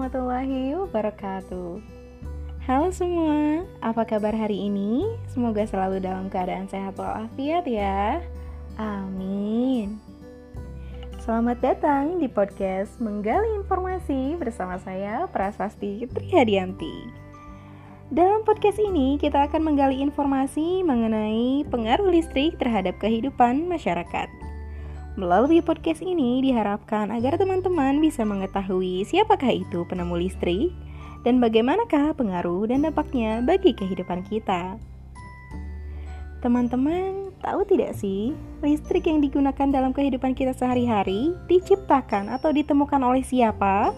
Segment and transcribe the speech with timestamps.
[0.00, 1.76] warahmatullahi wabarakatuh.
[2.64, 5.04] Halo semua, apa kabar hari ini?
[5.28, 8.24] Semoga selalu dalam keadaan sehat walafiat ya.
[8.80, 10.00] Amin.
[11.20, 17.12] Selamat datang di podcast Menggali Informasi bersama saya Prasasti Trihadianti.
[18.08, 24.32] Dalam podcast ini kita akan menggali informasi mengenai pengaruh listrik terhadap kehidupan masyarakat.
[25.18, 30.70] Melalui podcast ini diharapkan agar teman-teman bisa mengetahui siapakah itu penemu listrik
[31.26, 34.78] dan bagaimanakah pengaruh dan dampaknya bagi kehidupan kita.
[36.40, 43.26] Teman-teman, tahu tidak sih, listrik yang digunakan dalam kehidupan kita sehari-hari diciptakan atau ditemukan oleh
[43.26, 43.92] siapa?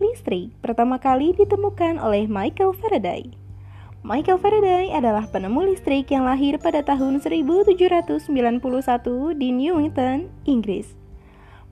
[0.00, 3.49] Listrik pertama kali ditemukan oleh Michael Faraday
[4.00, 8.32] Michael Faraday adalah penemu listrik yang lahir pada tahun 1791
[9.36, 10.96] di Newington, Inggris.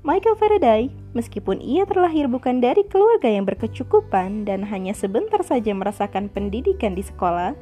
[0.05, 6.29] Michael Faraday, meskipun ia terlahir bukan dari keluarga yang berkecukupan dan hanya sebentar saja merasakan
[6.29, 7.57] pendidikan di sekolah,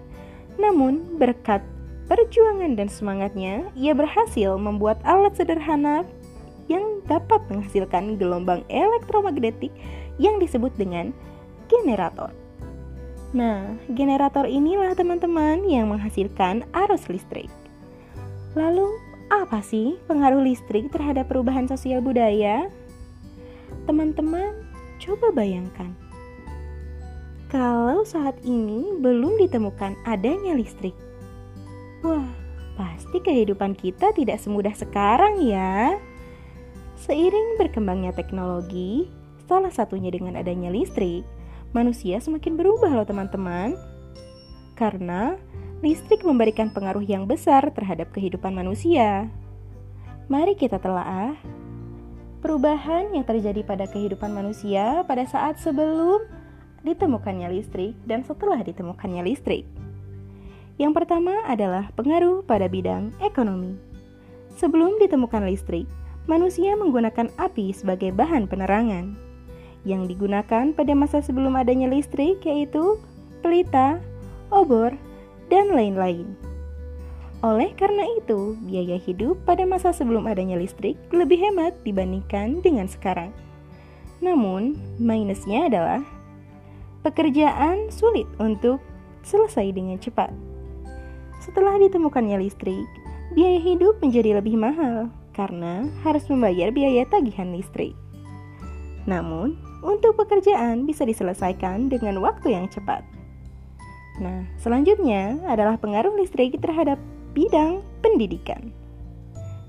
[0.59, 1.63] namun berkat
[2.11, 6.03] perjuangan dan semangatnya, ia berhasil membuat alat sederhana
[6.67, 9.71] yang dapat menghasilkan gelombang elektromagnetik
[10.19, 11.15] yang disebut dengan
[11.71, 12.35] generator.
[13.35, 17.51] Nah, generator inilah teman-teman yang menghasilkan arus listrik.
[18.55, 18.87] Lalu,
[19.27, 22.71] apa sih pengaruh listrik terhadap perubahan sosial budaya?
[23.91, 24.55] Teman-teman,
[25.03, 25.91] coba bayangkan.
[27.51, 30.95] Kalau saat ini belum ditemukan adanya listrik.
[32.07, 32.27] Wah,
[32.79, 35.99] pasti kehidupan kita tidak semudah sekarang ya.
[36.99, 39.07] Seiring berkembangnya teknologi,
[39.47, 41.23] salah satunya dengan adanya listrik,
[41.77, 43.77] manusia semakin berubah loh teman-teman.
[44.73, 45.37] Karena
[45.85, 49.29] listrik memberikan pengaruh yang besar terhadap kehidupan manusia.
[50.33, 51.37] Mari kita telaah
[52.41, 56.25] perubahan yang terjadi pada kehidupan manusia pada saat sebelum
[56.81, 59.69] ditemukannya listrik dan setelah ditemukannya listrik.
[60.81, 63.77] Yang pertama adalah pengaruh pada bidang ekonomi.
[64.57, 65.85] Sebelum ditemukan listrik,
[66.25, 69.26] manusia menggunakan api sebagai bahan penerangan
[69.87, 72.99] yang digunakan pada masa sebelum adanya listrik yaitu
[73.41, 74.03] pelita,
[74.51, 74.91] obor,
[75.47, 76.35] dan lain-lain.
[77.47, 83.31] Oleh karena itu, biaya hidup pada masa sebelum adanya listrik lebih hemat dibandingkan dengan sekarang.
[84.19, 86.03] Namun, minusnya adalah
[87.07, 88.83] pekerjaan sulit untuk
[89.23, 90.35] selesai dengan cepat.
[91.39, 92.89] Setelah ditemukannya listrik,
[93.39, 97.93] biaya hidup menjadi lebih mahal karena harus membayar biaya tagihan listrik.
[99.05, 99.55] Namun,
[99.85, 103.05] untuk pekerjaan bisa diselesaikan dengan waktu yang cepat.
[104.17, 106.97] Nah, selanjutnya adalah pengaruh listrik terhadap
[107.37, 108.73] bidang pendidikan.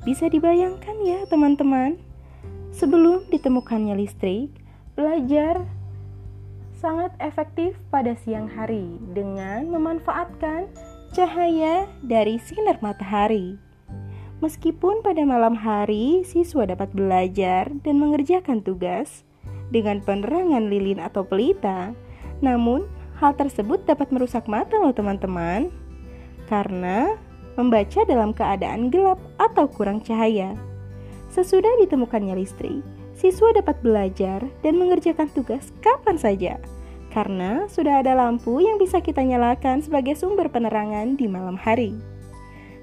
[0.08, 2.00] Bisa dibayangkan ya, teman-teman,
[2.72, 4.48] sebelum ditemukannya listrik,
[4.96, 5.68] belajar
[6.80, 10.72] sangat efektif pada siang hari dengan memanfaatkan
[11.12, 13.60] cahaya dari sinar matahari.
[14.40, 19.27] Meskipun pada malam hari siswa dapat belajar dan mengerjakan tugas,
[19.74, 21.92] dengan penerangan lilin atau pelita.
[22.40, 22.86] Namun,
[23.20, 25.74] hal tersebut dapat merusak mata loh teman-teman.
[26.48, 27.18] Karena
[27.58, 30.54] membaca dalam keadaan gelap atau kurang cahaya.
[31.34, 32.86] Sesudah ditemukannya listrik,
[33.18, 36.54] siswa dapat belajar dan mengerjakan tugas kapan saja.
[37.12, 41.98] Karena sudah ada lampu yang bisa kita nyalakan sebagai sumber penerangan di malam hari.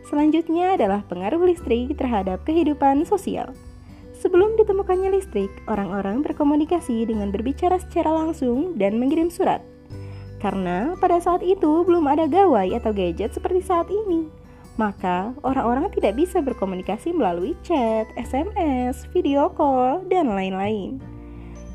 [0.05, 3.55] Selanjutnya adalah pengaruh listrik terhadap kehidupan sosial.
[4.25, 9.61] Sebelum ditemukannya listrik, orang-orang berkomunikasi dengan berbicara secara langsung dan mengirim surat.
[10.41, 14.33] Karena pada saat itu belum ada gawai atau gadget seperti saat ini.
[14.81, 21.05] Maka orang-orang tidak bisa berkomunikasi melalui chat, SMS, video call, dan lain-lain.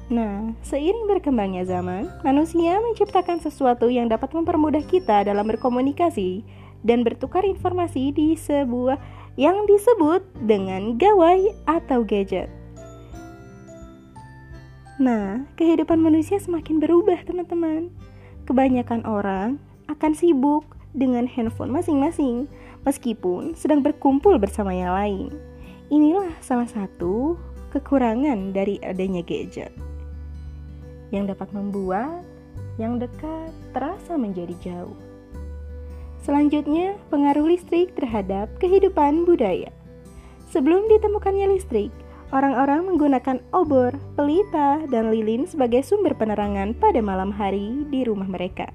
[0.09, 6.42] Nah, seiring berkembangnya zaman, manusia menciptakan sesuatu yang dapat mempermudah kita dalam berkomunikasi
[6.82, 8.98] dan bertukar informasi di sebuah
[9.40, 12.52] yang disebut dengan gawai atau gadget.
[15.00, 17.88] Nah, kehidupan manusia semakin berubah, teman-teman.
[18.44, 19.56] Kebanyakan orang
[19.88, 22.52] akan sibuk dengan handphone masing-masing,
[22.84, 25.32] meskipun sedang berkumpul bersama yang lain.
[25.88, 27.40] Inilah salah satu
[27.72, 29.72] kekurangan dari adanya gadget
[31.16, 32.28] yang dapat membuat
[32.76, 35.09] yang dekat terasa menjadi jauh.
[36.29, 39.73] Selanjutnya, pengaruh listrik terhadap kehidupan budaya.
[40.53, 41.90] Sebelum ditemukannya listrik,
[42.29, 48.70] orang-orang menggunakan obor, pelita, dan lilin sebagai sumber penerangan pada malam hari di rumah mereka.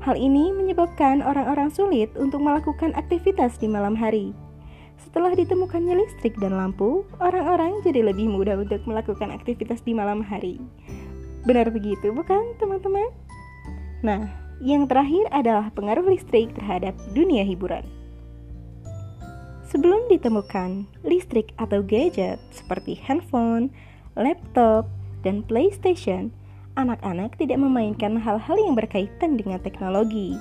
[0.00, 4.32] Hal ini menyebabkan orang-orang sulit untuk melakukan aktivitas di malam hari.
[4.96, 10.56] Setelah ditemukannya listrik dan lampu, orang-orang jadi lebih mudah untuk melakukan aktivitas di malam hari.
[11.44, 13.12] Benar begitu, bukan teman-teman?
[14.00, 17.86] Nah, yang terakhir adalah pengaruh listrik terhadap dunia hiburan.
[19.68, 23.68] Sebelum ditemukan listrik atau gadget seperti handphone,
[24.16, 24.88] laptop,
[25.20, 26.32] dan PlayStation,
[26.74, 30.34] anak-anak tidak memainkan hal-hal yang berkaitan dengan teknologi.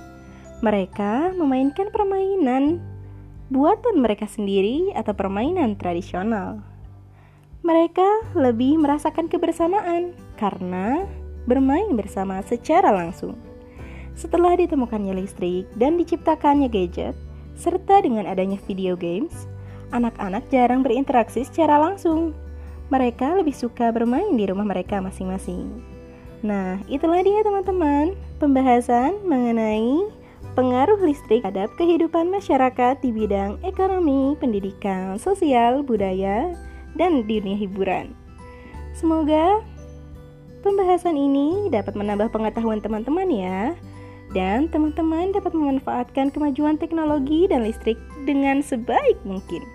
[0.63, 2.81] Mereka memainkan permainan
[3.53, 6.63] buatan mereka sendiri atau permainan tradisional.
[7.67, 11.03] Mereka lebih merasakan kebersamaan karena
[11.43, 13.46] bermain bersama secara langsung.
[14.17, 17.13] Setelah ditemukannya listrik dan diciptakannya gadget,
[17.53, 19.45] serta dengan adanya video games,
[19.93, 22.33] anak-anak jarang berinteraksi secara langsung.
[22.89, 25.69] Mereka lebih suka bermain di rumah mereka masing-masing.
[26.41, 30.09] Nah, itulah dia teman-teman, pembahasan mengenai
[30.57, 36.57] pengaruh listrik terhadap kehidupan masyarakat di bidang ekonomi, pendidikan, sosial, budaya,
[36.97, 38.17] dan dunia hiburan.
[38.97, 39.61] Semoga
[40.65, 43.77] pembahasan ini dapat menambah pengetahuan teman-teman ya
[44.37, 47.97] dan teman-teman dapat memanfaatkan kemajuan teknologi dan listrik
[48.29, 49.65] dengan sebaik mungkin.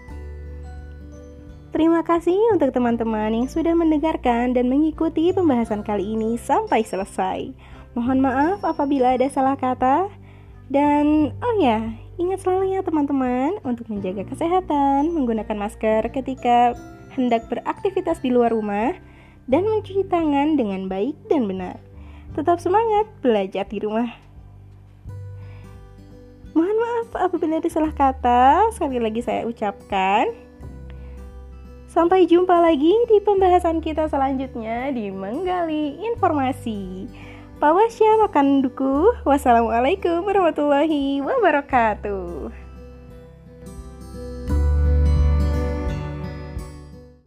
[1.75, 7.51] Terima kasih untuk teman-teman yang sudah mendengarkan dan mengikuti pembahasan kali ini sampai selesai.
[7.99, 10.07] Mohon maaf apabila ada salah kata.
[10.71, 11.83] Dan oh ya,
[12.23, 16.77] ingat selalu ya teman-teman untuk menjaga kesehatan, menggunakan masker ketika
[17.19, 18.95] hendak beraktivitas di luar rumah,
[19.51, 21.77] dan mencuci tangan dengan baik dan benar.
[22.33, 24.32] Tetap semangat belajar di rumah.
[26.53, 30.33] Mohon maaf apabila ada salah kata, sekali lagi saya ucapkan.
[31.89, 37.05] Sampai jumpa lagi di pembahasan kita selanjutnya di Menggali Informasi.
[37.61, 39.13] Pawasya makan duku.
[39.29, 42.62] Wassalamualaikum warahmatullahi wabarakatuh.